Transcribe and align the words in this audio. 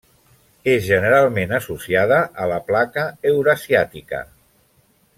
És 0.71 0.79
generalment 0.85 1.53
associada 1.59 2.19
a 2.45 2.49
la 2.53 2.57
placa 2.71 3.05
eurasiàtica. 3.35 4.27